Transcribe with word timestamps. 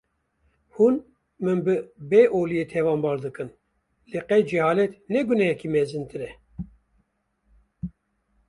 Hûn, 0.75 0.95
min 1.43 1.57
bi 1.65 1.75
bêoliyê 2.09 2.65
tawanbar 2.71 3.17
dikin 3.23 3.49
lê 4.11 4.19
qey 4.29 4.41
cehalet 4.49 4.93
ne 5.13 5.19
gunehekî 5.27 5.67
mezintir 5.75 6.21
e? 6.29 6.31